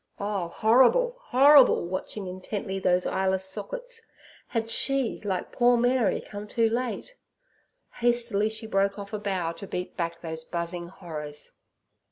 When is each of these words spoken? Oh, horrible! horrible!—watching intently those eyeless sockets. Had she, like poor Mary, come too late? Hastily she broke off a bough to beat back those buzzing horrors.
Oh, 0.19 0.47
horrible! 0.47 1.17
horrible!—watching 1.25 2.25
intently 2.25 2.79
those 2.79 3.05
eyeless 3.05 3.45
sockets. 3.45 4.01
Had 4.47 4.67
she, 4.67 5.21
like 5.23 5.51
poor 5.51 5.77
Mary, 5.77 6.19
come 6.21 6.47
too 6.47 6.71
late? 6.71 7.13
Hastily 7.97 8.49
she 8.49 8.65
broke 8.65 8.97
off 8.97 9.13
a 9.13 9.19
bough 9.19 9.51
to 9.51 9.67
beat 9.67 9.95
back 9.95 10.21
those 10.21 10.43
buzzing 10.43 10.87
horrors. 10.87 11.51